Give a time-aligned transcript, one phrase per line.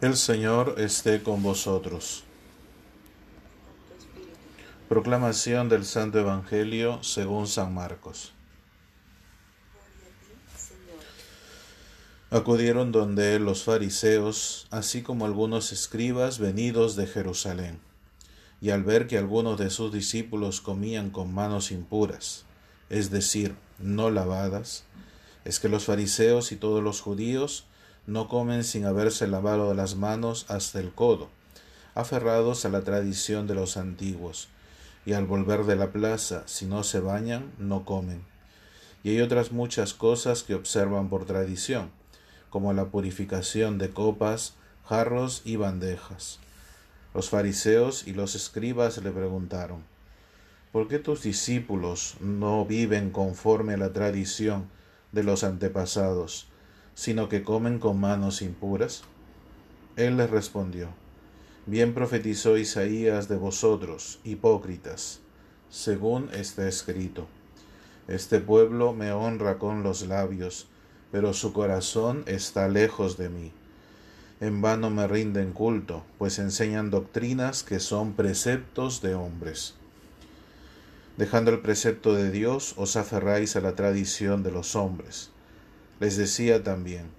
[0.00, 2.24] El Señor esté con vosotros.
[4.88, 8.32] Proclamación del Santo Evangelio según San Marcos.
[12.30, 17.78] Acudieron donde los fariseos, así como algunos escribas venidos de Jerusalén,
[18.62, 22.46] y al ver que algunos de sus discípulos comían con manos impuras,
[22.88, 24.84] es decir, no lavadas,
[25.44, 27.66] es que los fariseos y todos los judíos
[28.06, 31.28] no comen sin haberse lavado las manos hasta el codo,
[31.94, 34.48] aferrados a la tradición de los antiguos,
[35.06, 38.24] y al volver de la plaza, si no se bañan, no comen.
[39.02, 41.90] Y hay otras muchas cosas que observan por tradición,
[42.50, 46.38] como la purificación de copas, jarros y bandejas.
[47.14, 49.84] Los fariseos y los escribas le preguntaron,
[50.72, 54.68] ¿por qué tus discípulos no viven conforme a la tradición
[55.12, 56.46] de los antepasados,
[56.94, 59.02] sino que comen con manos impuras?
[59.96, 60.88] Él les respondió,
[61.66, 65.20] Bien profetizó Isaías de vosotros, hipócritas,
[65.68, 67.28] según está escrito.
[68.08, 70.66] Este pueblo me honra con los labios,
[71.12, 73.52] pero su corazón está lejos de mí.
[74.40, 79.74] En vano me rinden culto, pues enseñan doctrinas que son preceptos de hombres.
[81.18, 85.30] Dejando el precepto de Dios, os aferráis a la tradición de los hombres.
[86.00, 87.10] Les decía también,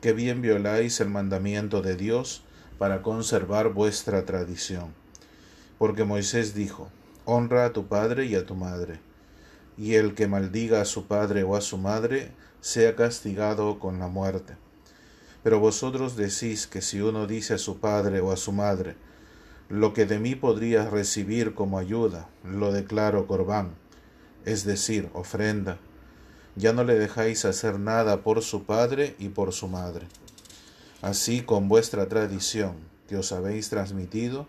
[0.00, 2.42] que bien violáis el mandamiento de Dios
[2.76, 4.92] para conservar vuestra tradición.
[5.78, 6.90] Porque Moisés dijo,
[7.24, 8.98] honra a tu padre y a tu madre,
[9.78, 14.08] y el que maldiga a su padre o a su madre sea castigado con la
[14.08, 14.54] muerte.
[15.44, 18.96] Pero vosotros decís que si uno dice a su padre o a su madre,
[19.68, 23.76] lo que de mí podrías recibir como ayuda, lo declaro corbán,
[24.44, 25.78] es decir, ofrenda,
[26.56, 30.06] ya no le dejáis hacer nada por su padre y por su madre.
[31.02, 32.76] Así con vuestra tradición
[33.08, 34.46] que os habéis transmitido,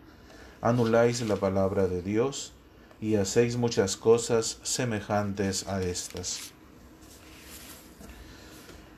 [0.61, 2.53] anuláis la palabra de Dios
[2.99, 6.51] y hacéis muchas cosas semejantes a estas.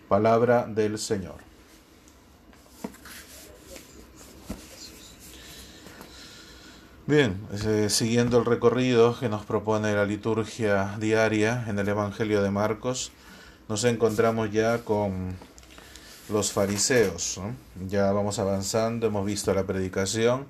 [0.08, 1.49] Palabra del Señor.
[7.10, 12.52] Bien, eh, siguiendo el recorrido que nos propone la liturgia diaria en el Evangelio de
[12.52, 13.12] Marcos,
[13.68, 15.36] nos encontramos ya con
[16.32, 17.42] los fariseos.
[17.88, 20.46] Ya vamos avanzando, hemos visto la predicación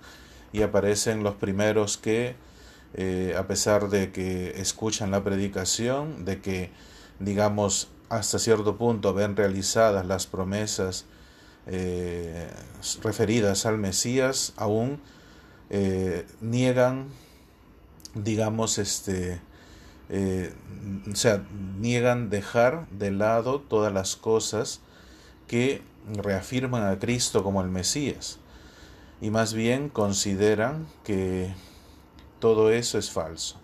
[0.51, 2.35] y aparecen los primeros que,
[2.93, 6.71] eh, a pesar de que escuchan la predicación, de que,
[7.19, 11.05] digamos, hasta cierto punto ven realizadas las promesas
[11.67, 12.49] eh,
[13.01, 14.99] referidas al Mesías, aún
[15.69, 17.09] eh, niegan,
[18.16, 19.40] digamos, este,
[20.09, 20.53] eh,
[21.12, 21.44] o sea,
[21.80, 24.81] niegan dejar de lado todas las cosas
[25.47, 28.40] que reafirman a Cristo como el Mesías
[29.22, 31.53] y más bien consideran que
[32.40, 33.57] todo eso es falso.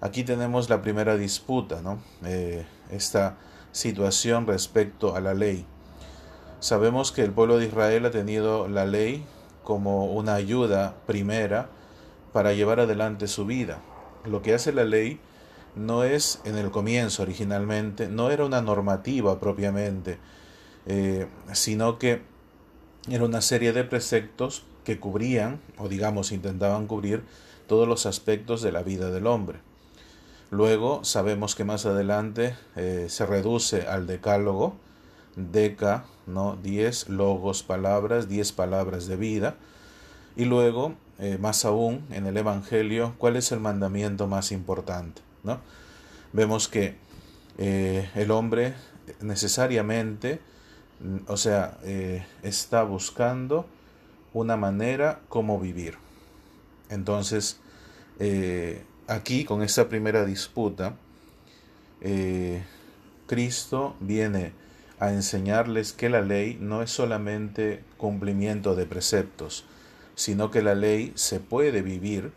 [0.00, 1.98] Aquí tenemos la primera disputa, ¿no?
[2.24, 3.36] Eh, esta
[3.72, 5.64] situación respecto a la ley.
[6.60, 9.24] Sabemos que el pueblo de Israel ha tenido la ley
[9.64, 11.68] como una ayuda primera
[12.32, 13.80] para llevar adelante su vida.
[14.24, 15.18] Lo que hace la ley
[15.74, 20.18] no es en el comienzo originalmente, no era una normativa propiamente,
[20.86, 22.22] eh, sino que
[23.08, 27.24] era una serie de preceptos que cubrían, o digamos intentaban cubrir,
[27.66, 29.58] todos los aspectos de la vida del hombre.
[30.50, 34.76] Luego sabemos que más adelante eh, se reduce al decálogo,
[35.36, 36.56] deca, ¿no?
[36.62, 39.56] Diez logos, palabras, diez palabras de vida.
[40.36, 45.22] Y luego, eh, más aún, en el Evangelio, ¿cuál es el mandamiento más importante?
[45.44, 45.60] ¿no?
[46.32, 46.96] Vemos que
[47.58, 48.74] eh, el hombre
[49.20, 50.40] necesariamente,
[51.00, 53.66] mm, o sea, eh, está buscando
[54.32, 55.96] una manera como vivir.
[56.90, 57.60] Entonces,
[59.06, 60.96] aquí con esta primera disputa,
[63.26, 64.52] Cristo viene
[65.06, 69.64] a enseñarles que la ley no es solamente cumplimiento de preceptos,
[70.14, 72.32] sino que la ley se puede vivir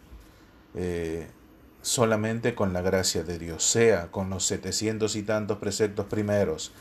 [0.75, 1.27] eh,
[1.81, 6.71] solamente con la gracia de Dios, sea con los setecientos y tantos preceptos primeros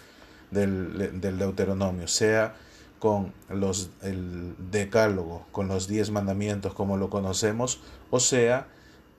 [0.50, 2.56] del, del Deuteronomio, sea
[2.98, 7.80] con los, el decálogo, con los diez mandamientos como lo conocemos,
[8.10, 8.68] o sea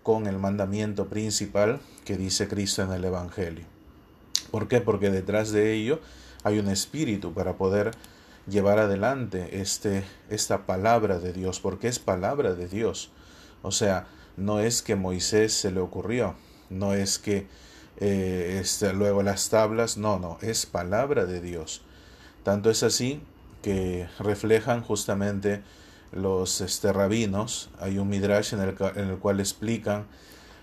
[0.03, 3.65] con el mandamiento principal que dice Cristo en el Evangelio.
[4.51, 4.81] ¿Por qué?
[4.81, 5.99] Porque detrás de ello
[6.43, 7.91] hay un espíritu para poder
[8.47, 13.11] llevar adelante este, esta palabra de Dios, porque es palabra de Dios.
[13.61, 14.07] O sea,
[14.37, 16.35] no es que Moisés se le ocurrió,
[16.69, 17.47] no es que
[17.99, 21.81] eh, este, luego las tablas, no, no, es palabra de Dios.
[22.43, 23.21] Tanto es así
[23.61, 25.61] que reflejan justamente
[26.11, 27.69] los este, rabinos.
[27.79, 30.05] Hay un midrash en el, en el cual explican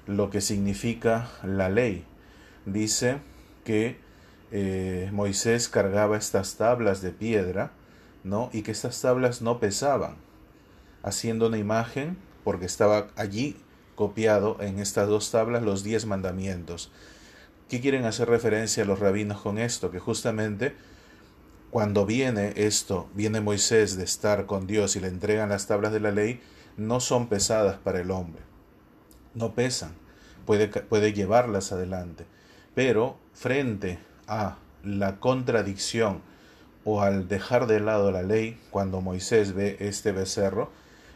[0.06, 2.04] lo que significa la ley.
[2.66, 3.18] Dice
[3.64, 4.03] que
[4.50, 7.72] eh, Moisés cargaba estas tablas de piedra,
[8.22, 8.50] ¿no?
[8.52, 10.16] Y que estas tablas no pesaban,
[11.02, 13.56] haciendo una imagen, porque estaba allí
[13.94, 16.90] copiado en estas dos tablas los diez mandamientos.
[17.68, 19.90] ¿Qué quieren hacer referencia los rabinos con esto?
[19.90, 20.74] Que justamente
[21.70, 26.00] cuando viene esto, viene Moisés de estar con Dios y le entregan las tablas de
[26.00, 26.40] la ley,
[26.76, 28.42] no son pesadas para el hombre.
[29.34, 29.92] No pesan.
[30.46, 32.26] Puede, puede llevarlas adelante.
[32.74, 36.22] Pero frente a la contradicción
[36.84, 40.70] o al dejar de lado la ley, cuando Moisés ve este becerro,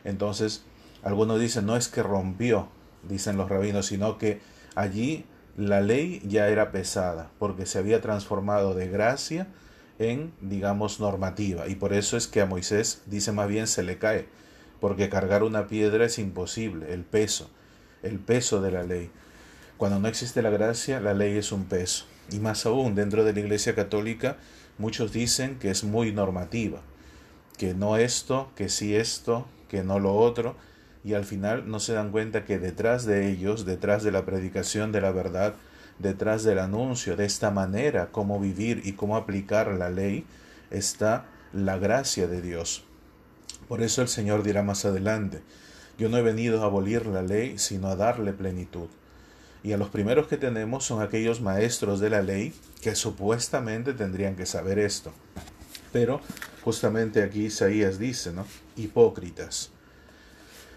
[0.05, 0.65] entonces
[1.03, 2.69] algunos dicen no es que rompió,
[3.03, 4.41] dicen los rabinos, sino que
[4.75, 5.27] allí
[5.57, 9.49] la ley ya era pesada, porque se había transformado de gracia
[9.99, 11.69] en, digamos, normativa.
[11.69, 14.29] Y por eso es que a Moisés dice más bien se le cae,
[14.81, 17.51] porque cargar una piedra es imposible, el peso,
[18.03, 19.11] el peso de la ley.
[19.77, 22.07] Cuando no existe la gracia, la ley es un peso.
[22.31, 24.37] Y más aún, dentro de la Iglesia Católica,
[24.77, 26.81] muchos dicen que es muy normativa,
[27.57, 30.57] que no esto, que sí esto, que no lo otro,
[31.05, 34.93] y al final no se dan cuenta que detrás de ellos, detrás de la predicación
[34.93, 35.55] de la verdad,
[35.99, 40.25] detrás del anuncio de esta manera, cómo vivir y cómo aplicar la ley,
[40.71, 42.85] está la gracia de Dios.
[43.69, 45.43] Por eso el Señor dirá más adelante,
[45.99, 48.89] yo no he venido a abolir la ley, sino a darle plenitud.
[49.69, 54.35] Y a los primeros que tenemos son aquellos maestros de la ley que supuestamente tendrían
[54.35, 55.13] que saber esto.
[55.93, 56.23] Pero
[56.65, 58.47] justamente aquí Isaías dice, ¿no?
[58.77, 59.73] Hipócritas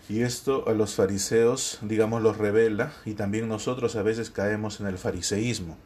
[0.10, 4.88] y esto a los fariseos, digamos, los revela y también nosotros a veces caemos en
[4.88, 5.78] el fariseísmo.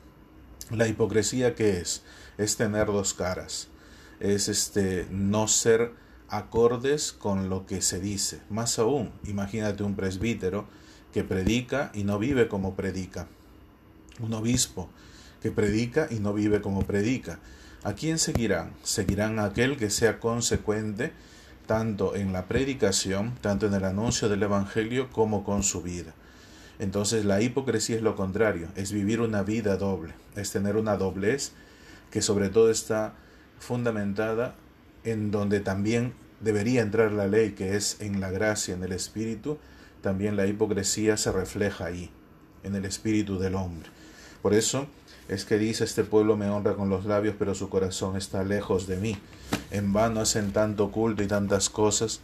[0.72, 2.02] La hipocresía que es
[2.40, 3.68] es tener dos caras,
[4.20, 5.92] es este no ser
[6.28, 8.42] acordes con lo que se dice.
[8.50, 10.66] Más aún, imagínate un presbítero
[11.16, 13.28] que predica y no vive como predica.
[14.20, 14.90] Un obispo
[15.42, 17.40] que predica y no vive como predica.
[17.84, 18.74] ¿A quién seguirán?
[18.84, 21.14] Seguirán a aquel que sea consecuente
[21.68, 26.14] tanto en la predicación, tanto en el anuncio del Evangelio como con su vida.
[26.80, 31.54] Entonces la hipocresía es lo contrario, es vivir una vida doble, es tener una doblez
[32.12, 33.14] que sobre todo está
[33.58, 34.56] fundamentada
[35.06, 39.60] en donde también debería entrar la ley, que es en la gracia, en el espíritu,
[40.06, 42.12] también la hipocresía se refleja ahí,
[42.64, 43.90] en el espíritu del hombre.
[44.44, 44.86] Por eso
[45.28, 48.86] es que dice, este pueblo me honra con los labios, pero su corazón está lejos
[48.86, 49.18] de mí.
[49.72, 52.20] En vano hacen tanto culto y tantas cosas.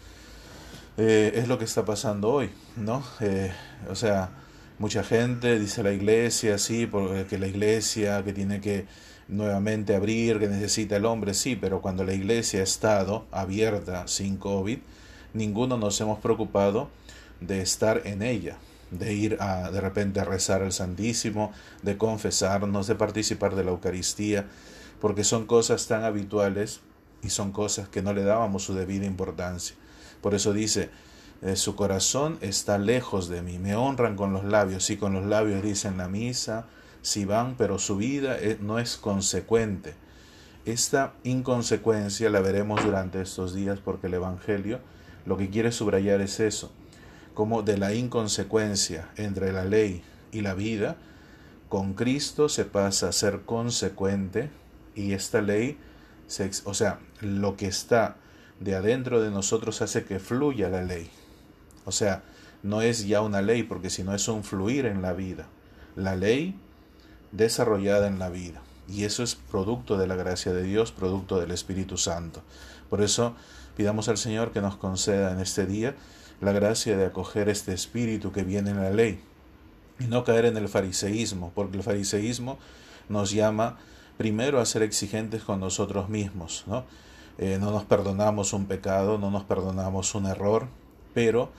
[0.97, 3.03] Eh, es lo que está pasando hoy, ¿no?
[3.19, 3.51] Eh,
[3.89, 4.29] o sea,
[4.77, 8.85] mucha gente dice la iglesia, sí, porque la iglesia que tiene que
[9.27, 14.37] nuevamente abrir, que necesita el hombre, sí, pero cuando la iglesia ha estado abierta sin
[14.37, 14.77] COVID,
[15.33, 17.00] ninguno nos hemos preocupado
[17.41, 18.57] de estar en ella
[18.91, 21.51] de ir a de repente a rezar al Santísimo,
[21.81, 24.47] de confesarnos, de participar de la Eucaristía,
[24.99, 26.81] porque son cosas tan habituales
[27.23, 29.75] y son cosas que no le dábamos su debida importancia.
[30.21, 30.89] Por eso dice,
[31.41, 35.25] eh, su corazón está lejos de mí, me honran con los labios, y con los
[35.25, 36.67] labios dicen la misa,
[37.01, 39.95] si van, pero su vida eh, no es consecuente.
[40.65, 44.79] Esta inconsecuencia la veremos durante estos días porque el Evangelio
[45.25, 46.71] lo que quiere subrayar es eso,
[47.33, 50.97] como de la inconsecuencia entre la ley y la vida,
[51.69, 54.49] con Cristo se pasa a ser consecuente
[54.95, 55.77] y esta ley,
[56.27, 58.17] se, o sea, lo que está
[58.59, 61.09] de adentro de nosotros hace que fluya la ley.
[61.85, 62.23] O sea,
[62.63, 65.47] no es ya una ley, porque si no es un fluir en la vida.
[65.95, 66.55] La ley
[67.31, 68.61] desarrollada en la vida.
[68.87, 72.43] Y eso es producto de la gracia de Dios, producto del Espíritu Santo.
[72.89, 73.35] Por eso
[73.81, 75.95] pidamos al Señor que nos conceda en este día
[76.39, 79.19] la gracia de acoger este espíritu que viene en la ley
[79.99, 82.59] y no caer en el fariseísmo, porque el fariseísmo
[83.09, 83.79] nos llama
[84.19, 86.85] primero a ser exigentes con nosotros mismos, ¿no?
[87.39, 90.67] Eh, no nos perdonamos un pecado, no nos perdonamos un error,
[91.15, 91.49] pero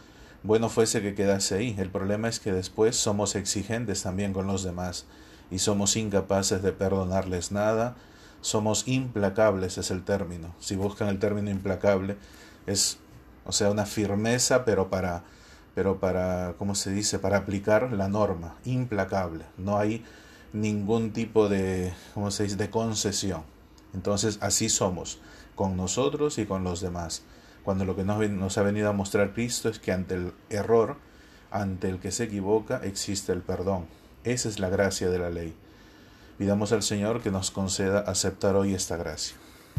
[0.44, 1.74] bueno fuese que quedase ahí.
[1.76, 5.06] El problema es que después somos exigentes también con los demás
[5.50, 7.96] y somos incapaces de perdonarles nada,
[8.42, 10.54] somos implacables es el término.
[10.60, 12.16] Si buscan el término implacable,
[12.66, 12.98] es
[13.44, 15.24] o sea, una firmeza, pero para,
[15.74, 19.44] pero para, ¿cómo se dice?, para aplicar la norma, implacable.
[19.56, 20.04] No hay
[20.52, 23.42] ningún tipo de, ¿cómo se dice?, de concesión.
[23.94, 25.18] Entonces, así somos,
[25.54, 27.22] con nosotros y con los demás.
[27.64, 30.96] Cuando lo que nos, nos ha venido a mostrar Cristo es que ante el error,
[31.50, 33.86] ante el que se equivoca, existe el perdón.
[34.24, 35.54] Esa es la gracia de la ley.
[36.38, 39.36] Pidamos al Señor que nos conceda aceptar hoy esta gracia.